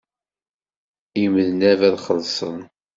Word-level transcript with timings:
Imednab 1.23 1.79
ad 1.89 1.95
xellṣen. 2.05 2.59